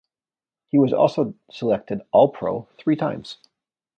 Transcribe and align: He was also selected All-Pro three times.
He 0.69 0.79
was 0.79 0.93
also 0.93 1.35
selected 1.51 2.01
All-Pro 2.11 2.67
three 2.79 2.95
times. 2.95 3.37